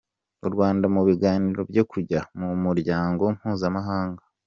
[0.47, 4.23] Urwanda mu biganiro byo kujya mumu ryango mpuza mahanga